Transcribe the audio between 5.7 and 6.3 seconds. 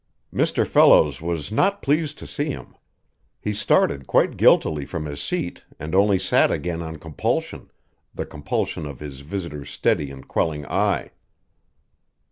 and only